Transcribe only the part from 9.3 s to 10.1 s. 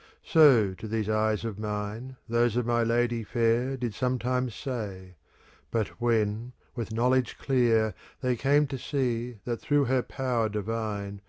That through her